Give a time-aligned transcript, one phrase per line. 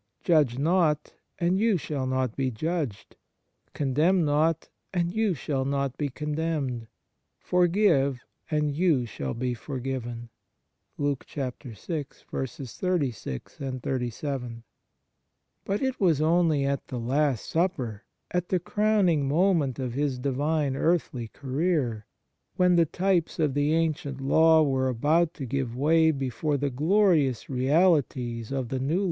[0.23, 3.15] Judge not, and you shall not be judged.
[3.73, 6.87] Condemn not, and you shall not be con demned.
[7.37, 10.29] Forgive, and you shall be for given."
[10.97, 12.25] 2 But it
[15.99, 22.07] was only at the Last Supper, at the crowning moment of His Divine earthly career,
[22.55, 27.47] when the types of the Ancient Law were about to give way before the glorious
[27.51, 28.99] realities of the New 1 Matt.